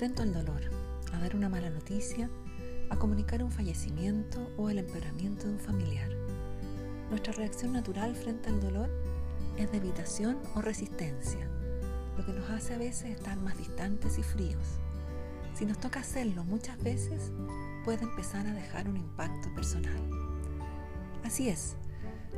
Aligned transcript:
enfrento 0.00 0.22
al 0.22 0.32
dolor, 0.32 0.62
a 1.12 1.20
dar 1.20 1.36
una 1.36 1.50
mala 1.50 1.68
noticia, 1.68 2.30
a 2.88 2.96
comunicar 2.96 3.42
un 3.42 3.52
fallecimiento 3.52 4.50
o 4.56 4.70
el 4.70 4.78
empeoramiento 4.78 5.46
de 5.46 5.52
un 5.52 5.58
familiar. 5.58 6.08
Nuestra 7.10 7.34
reacción 7.34 7.74
natural 7.74 8.16
frente 8.16 8.48
al 8.48 8.62
dolor 8.62 8.88
es 9.58 9.70
de 9.70 9.76
evitación 9.76 10.38
o 10.54 10.62
resistencia, 10.62 11.46
lo 12.16 12.24
que 12.24 12.32
nos 12.32 12.48
hace 12.48 12.72
a 12.72 12.78
veces 12.78 13.10
estar 13.10 13.36
más 13.40 13.58
distantes 13.58 14.16
y 14.16 14.22
fríos. 14.22 14.78
Si 15.52 15.66
nos 15.66 15.78
toca 15.78 16.00
hacerlo 16.00 16.44
muchas 16.44 16.82
veces, 16.82 17.30
puede 17.84 18.04
empezar 18.04 18.46
a 18.46 18.54
dejar 18.54 18.88
un 18.88 18.96
impacto 18.96 19.54
personal. 19.54 20.00
Así 21.24 21.50
es, 21.50 21.76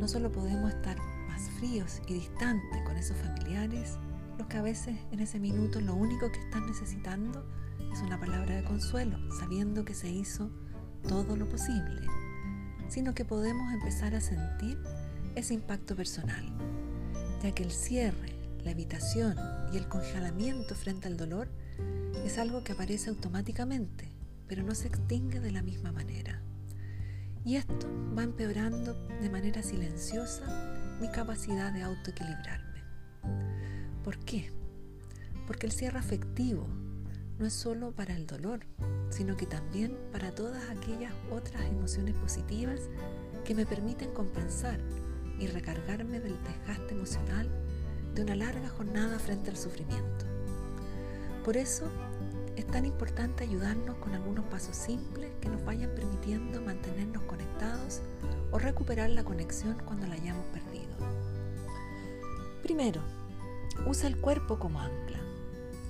no 0.00 0.08
solo 0.08 0.32
podemos 0.32 0.72
estar 0.72 0.96
más 1.28 1.50
fríos 1.58 2.00
y 2.06 2.14
distantes 2.14 2.80
con 2.86 2.96
esos 2.96 3.18
familiares, 3.18 3.98
los 4.40 4.48
que 4.48 4.56
a 4.56 4.62
veces 4.62 4.96
en 5.12 5.20
ese 5.20 5.38
minuto 5.38 5.82
lo 5.82 5.94
único 5.94 6.32
que 6.32 6.40
están 6.40 6.66
necesitando 6.66 7.44
es 7.92 8.00
una 8.00 8.18
palabra 8.18 8.56
de 8.56 8.64
consuelo, 8.64 9.18
sabiendo 9.38 9.84
que 9.84 9.92
se 9.92 10.08
hizo 10.08 10.50
todo 11.06 11.36
lo 11.36 11.46
posible, 11.46 12.00
sino 12.88 13.12
que 13.12 13.26
podemos 13.26 13.70
empezar 13.70 14.14
a 14.14 14.20
sentir 14.22 14.78
ese 15.34 15.52
impacto 15.52 15.94
personal, 15.94 16.42
ya 17.42 17.52
que 17.52 17.62
el 17.62 17.70
cierre, 17.70 18.32
la 18.64 18.70
evitación 18.70 19.36
y 19.74 19.76
el 19.76 19.88
congelamiento 19.88 20.74
frente 20.74 21.06
al 21.08 21.18
dolor 21.18 21.50
es 22.24 22.38
algo 22.38 22.64
que 22.64 22.72
aparece 22.72 23.10
automáticamente, 23.10 24.10
pero 24.48 24.62
no 24.62 24.74
se 24.74 24.88
extingue 24.88 25.40
de 25.40 25.52
la 25.52 25.60
misma 25.60 25.92
manera. 25.92 26.40
Y 27.44 27.56
esto 27.56 27.88
va 28.16 28.22
empeorando 28.22 28.94
de 29.20 29.28
manera 29.28 29.62
silenciosa 29.62 30.96
mi 30.98 31.10
capacidad 31.10 31.74
de 31.74 31.82
autoequilibrarme. 31.82 32.70
¿Por 34.04 34.18
qué? 34.18 34.50
Porque 35.46 35.66
el 35.66 35.72
cierre 35.72 35.98
afectivo 35.98 36.66
no 37.38 37.46
es 37.46 37.52
solo 37.52 37.92
para 37.92 38.14
el 38.14 38.26
dolor, 38.26 38.60
sino 39.10 39.36
que 39.36 39.46
también 39.46 39.96
para 40.12 40.34
todas 40.34 40.70
aquellas 40.70 41.12
otras 41.30 41.64
emociones 41.64 42.14
positivas 42.14 42.80
que 43.44 43.54
me 43.54 43.66
permiten 43.66 44.12
compensar 44.12 44.78
y 45.38 45.46
recargarme 45.46 46.20
del 46.20 46.36
desgaste 46.44 46.94
emocional 46.94 47.48
de 48.14 48.22
una 48.22 48.36
larga 48.36 48.68
jornada 48.68 49.18
frente 49.18 49.50
al 49.50 49.56
sufrimiento. 49.56 50.26
Por 51.44 51.56
eso 51.56 51.90
es 52.56 52.66
tan 52.66 52.84
importante 52.84 53.44
ayudarnos 53.44 53.96
con 53.96 54.14
algunos 54.14 54.44
pasos 54.46 54.76
simples 54.76 55.30
que 55.40 55.48
nos 55.48 55.64
vayan 55.64 55.94
permitiendo 55.94 56.60
mantenernos 56.60 57.22
conectados 57.22 58.02
o 58.50 58.58
recuperar 58.58 59.10
la 59.10 59.24
conexión 59.24 59.76
cuando 59.86 60.06
la 60.06 60.14
hayamos 60.14 60.44
perdido. 60.48 60.90
Primero, 62.62 63.00
usa 63.86 64.08
el 64.08 64.16
cuerpo 64.20 64.58
como 64.58 64.80
ancla. 64.80 65.18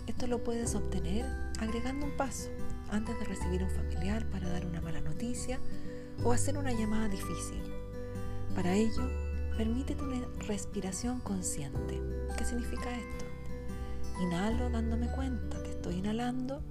Esto 0.07 0.27
lo 0.27 0.43
puedes 0.43 0.75
obtener 0.75 1.25
agregando 1.61 2.07
un 2.07 2.17
paso 2.17 2.49
antes 2.91 3.19
de 3.19 3.25
recibir 3.25 3.63
un 3.63 3.71
familiar 3.71 4.29
para 4.31 4.49
dar 4.49 4.67
una 4.67 4.81
mala 4.81 5.01
noticia 5.01 5.59
o 6.25 6.33
hacer 6.33 6.59
una 6.59 6.73
llamada 6.73 7.09
difícil. 7.09 7.63
Para 8.55 8.75
ello, 8.75 9.09
permítete 9.57 10.03
una 10.03 10.27
respiración 10.47 11.21
consciente. 11.21 12.01
¿Qué 12.37 12.45
significa 12.45 12.97
esto? 12.97 13.25
Inhalo 14.21 14.69
dándome 14.71 15.09
cuenta 15.13 15.63
que 15.63 15.71
estoy 15.71 15.97
inhalando 15.97 16.63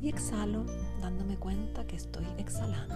y 0.00 0.08
exhalo 0.08 0.64
dándome 1.00 1.36
cuenta 1.36 1.86
que 1.86 1.96
estoy 1.96 2.26
exhalando. 2.38 2.94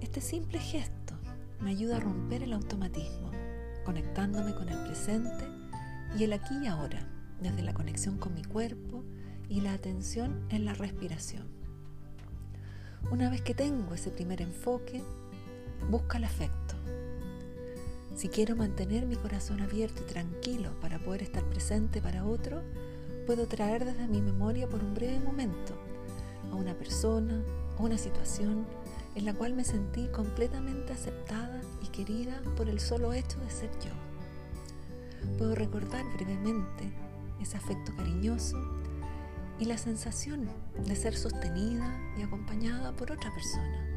Este 0.00 0.20
simple 0.20 0.60
gesto 0.60 1.03
me 1.64 1.70
ayuda 1.70 1.96
a 1.96 2.00
romper 2.00 2.42
el 2.42 2.52
automatismo 2.52 3.30
conectándome 3.84 4.54
con 4.54 4.68
el 4.68 4.78
presente 4.84 5.44
y 6.18 6.24
el 6.24 6.32
aquí 6.32 6.56
y 6.62 6.66
ahora, 6.66 7.06
desde 7.40 7.62
la 7.62 7.72
conexión 7.74 8.18
con 8.18 8.34
mi 8.34 8.44
cuerpo 8.44 9.02
y 9.48 9.60
la 9.60 9.72
atención 9.72 10.46
en 10.50 10.64
la 10.64 10.74
respiración. 10.74 11.46
Una 13.10 13.30
vez 13.30 13.42
que 13.42 13.54
tengo 13.54 13.94
ese 13.94 14.10
primer 14.10 14.42
enfoque, 14.42 15.02
busca 15.90 16.18
el 16.18 16.24
afecto. 16.24 16.74
Si 18.14 18.28
quiero 18.28 18.56
mantener 18.56 19.06
mi 19.06 19.16
corazón 19.16 19.60
abierto 19.60 20.02
y 20.02 20.06
tranquilo 20.06 20.70
para 20.80 20.98
poder 20.98 21.22
estar 21.22 21.44
presente 21.44 22.00
para 22.00 22.24
otro, 22.24 22.62
puedo 23.26 23.46
traer 23.46 23.84
desde 23.84 24.06
mi 24.06 24.20
memoria 24.20 24.68
por 24.68 24.82
un 24.82 24.94
breve 24.94 25.18
momento 25.18 25.74
a 26.50 26.54
una 26.54 26.74
persona 26.74 27.42
o 27.78 27.84
una 27.84 27.98
situación 27.98 28.66
en 29.14 29.24
la 29.24 29.34
cual 29.34 29.54
me 29.54 29.64
sentí 29.64 30.08
completamente 30.08 30.92
aceptada 30.92 31.60
y 31.82 31.88
querida 31.88 32.40
por 32.56 32.68
el 32.68 32.80
solo 32.80 33.12
hecho 33.12 33.38
de 33.40 33.50
ser 33.50 33.70
yo. 33.80 33.92
Puedo 35.38 35.54
recordar 35.54 36.04
brevemente 36.14 36.92
ese 37.40 37.56
afecto 37.56 37.94
cariñoso 37.96 38.58
y 39.58 39.66
la 39.66 39.78
sensación 39.78 40.48
de 40.84 40.96
ser 40.96 41.16
sostenida 41.16 41.96
y 42.18 42.22
acompañada 42.22 42.92
por 42.92 43.12
otra 43.12 43.32
persona. 43.32 43.94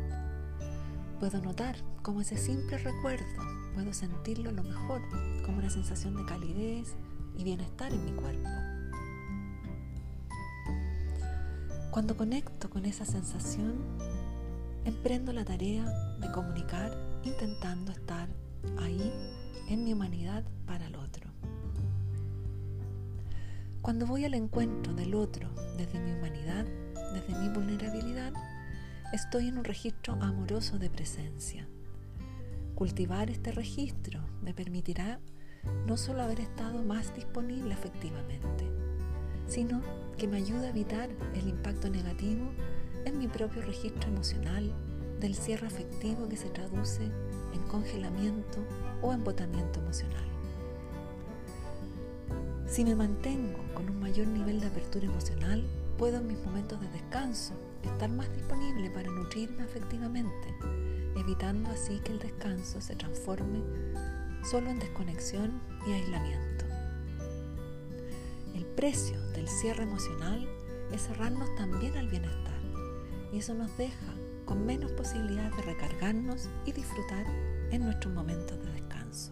Puedo 1.20 1.42
notar 1.42 1.76
cómo 2.04 2.22
ese 2.22 2.38
simple 2.38 2.78
recuerdo 2.78 3.26
puedo 3.74 3.94
sentirlo 3.94 4.52
lo 4.52 4.64
mejor, 4.64 5.02
como 5.46 5.60
una 5.60 5.70
sensación 5.70 6.16
de 6.16 6.26
calidez 6.26 6.96
y 7.38 7.44
bienestar 7.44 7.94
en 7.94 8.06
mi 8.06 8.12
cuerpo. 8.12 8.50
Cuando 11.92 12.18
conecto 12.18 12.70
con 12.70 12.86
esa 12.86 13.06
sensación, 13.06 13.76
emprendo 14.88 15.34
la 15.34 15.44
tarea 15.44 15.84
de 16.18 16.32
comunicar 16.32 16.98
intentando 17.24 17.92
estar 17.92 18.30
ahí 18.80 19.12
en 19.68 19.84
mi 19.84 19.92
humanidad 19.92 20.46
para 20.66 20.88
el 20.88 20.96
otro. 20.96 21.30
Cuando 23.82 24.08
voy 24.08 24.24
al 24.24 24.34
encuentro 24.34 24.94
del 24.94 25.14
otro 25.14 25.50
desde 25.76 26.00
mi 26.00 26.14
humanidad, 26.14 26.66
desde 27.14 27.38
mi 27.38 27.50
vulnerabilidad, 27.50 28.32
estoy 29.12 29.50
en 29.50 29.58
un 29.58 29.66
registro 29.66 30.14
amoroso 30.22 30.80
de 30.80 30.90
presencia. 30.90 31.68
Cultivar 32.74 33.30
este 33.30 33.52
registro 33.52 34.22
me 34.42 34.54
permitirá 34.54 35.20
no 35.86 35.98
solo 35.98 36.22
haber 36.22 36.40
estado 36.40 36.82
más 36.82 37.14
disponible 37.14 37.74
efectivamente, 37.74 38.64
sino 39.48 39.82
que 40.18 40.30
me 40.30 40.38
ayuda 40.38 40.68
a 40.68 40.70
evitar 40.70 41.10
el 41.34 41.50
impacto 41.50 41.90
negativo 41.90 42.52
en 43.08 43.20
mi 43.20 43.28
propio 43.28 43.62
registro 43.62 44.10
emocional 44.10 44.70
del 45.22 45.34
cierre 45.34 45.68
afectivo 45.68 46.28
que 46.28 46.36
se 46.36 46.50
traduce 46.50 47.04
en 47.54 47.62
congelamiento 47.70 48.60
o 49.02 49.14
embotamiento 49.14 49.80
emocional. 49.80 50.26
Si 52.68 52.84
me 52.84 52.96
mantengo 52.96 53.60
con 53.74 53.90
un 53.90 54.00
mayor 54.02 54.28
nivel 54.28 54.60
de 54.60 54.68
apertura 54.68 55.06
emocional, 55.06 55.64
puedo 55.98 56.18
en 56.18 56.28
mis 56.28 56.38
momentos 56.40 56.82
de 56.82 56.90
descanso 56.90 57.54
estar 57.84 58.10
más 58.10 58.32
disponible 58.34 58.92
para 58.92 59.10
nutrirme 59.10 59.64
afectivamente, 59.64 60.54
evitando 61.16 61.70
así 61.70 62.00
que 62.02 62.12
el 62.12 62.20
descanso 62.20 62.82
se 62.82 62.96
transforme 62.96 63.64
solo 64.44 64.70
en 64.70 64.80
desconexión 64.80 65.62
y 65.88 65.94
aislamiento. 65.94 66.66
El 68.54 68.66
precio 68.66 69.20
del 69.32 69.48
cierre 69.48 69.84
emocional 69.84 70.46
es 70.92 71.04
cerrarnos 71.04 71.56
también 71.56 71.96
al 71.98 72.10
bienestar 72.10 72.47
y 73.32 73.40
eso 73.40 73.54
nos 73.54 73.76
deja 73.78 74.14
con 74.46 74.66
menos 74.66 74.92
posibilidad 74.94 75.52
de 75.56 75.62
recargarnos 75.64 76.50
y 76.66 76.72
disfrutar 76.72 77.26
en 77.72 77.84
nuestros 77.84 78.14
momentos 78.14 78.60
de 78.64 78.72
descanso. 78.72 79.32